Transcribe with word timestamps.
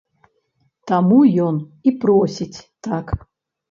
Таму 0.93 1.19
ён 1.45 1.61
і 1.87 1.97
просіць 2.09 2.67
так. 2.91 3.19